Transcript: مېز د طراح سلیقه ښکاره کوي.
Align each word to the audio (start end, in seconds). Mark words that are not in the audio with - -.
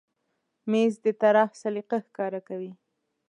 مېز 0.71 0.93
د 1.05 1.07
طراح 1.21 1.49
سلیقه 1.61 1.97
ښکاره 2.05 2.39
کوي. 2.47 2.71